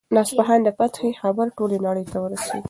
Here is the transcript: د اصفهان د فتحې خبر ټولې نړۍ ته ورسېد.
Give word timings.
د 0.13 0.15
اصفهان 0.23 0.59
د 0.63 0.69
فتحې 0.77 1.11
خبر 1.21 1.47
ټولې 1.57 1.77
نړۍ 1.87 2.05
ته 2.11 2.17
ورسېد. 2.23 2.59